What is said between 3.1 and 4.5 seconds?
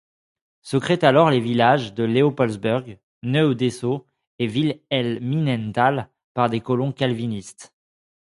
Neu-Dessau et